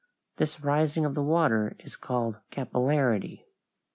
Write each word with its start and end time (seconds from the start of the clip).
This 0.37 0.61
rising 0.61 1.05
of 1.05 1.13
the 1.13 1.21
water 1.21 1.75
is 1.77 1.95
called 1.95 2.39
capillarity. 2.49 3.45